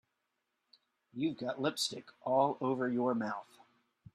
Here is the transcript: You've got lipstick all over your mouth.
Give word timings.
You've 1.13 1.37
got 1.37 1.61
lipstick 1.61 2.05
all 2.23 2.57
over 2.59 2.89
your 2.89 3.13
mouth. 3.13 3.59